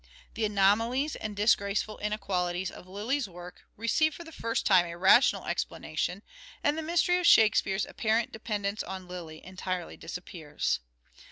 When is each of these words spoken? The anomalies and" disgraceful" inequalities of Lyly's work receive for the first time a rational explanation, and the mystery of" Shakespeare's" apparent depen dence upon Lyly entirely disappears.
The 0.33 0.45
anomalies 0.45 1.15
and" 1.15 1.35
disgraceful" 1.35 1.99
inequalities 2.01 2.71
of 2.71 2.87
Lyly's 2.87 3.29
work 3.29 3.65
receive 3.77 4.15
for 4.15 4.23
the 4.23 4.31
first 4.31 4.65
time 4.65 4.87
a 4.87 4.97
rational 4.97 5.45
explanation, 5.45 6.23
and 6.63 6.75
the 6.75 6.81
mystery 6.81 7.19
of" 7.19 7.27
Shakespeare's" 7.27 7.85
apparent 7.85 8.31
depen 8.33 8.63
dence 8.63 8.81
upon 8.81 9.07
Lyly 9.07 9.45
entirely 9.45 9.97
disappears. 9.97 10.79